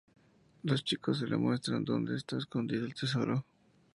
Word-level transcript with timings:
Los 0.63 0.83
chicos 0.83 1.21
les 1.21 1.37
muestran 1.39 1.85
donde 1.85 2.15
está 2.15 2.35
escondido 2.35 2.87
el 2.87 2.95
tesoro. 2.95 3.45